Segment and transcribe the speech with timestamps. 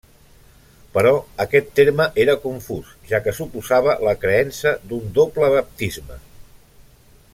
[0.93, 1.11] Però,
[1.43, 6.19] aquest terme era confús, ja que suposava la creença d'un doble baptisme.